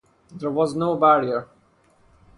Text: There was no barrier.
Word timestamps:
There 0.31 0.49
was 0.49 0.73
no 0.75 0.95
barrier. 0.95 1.45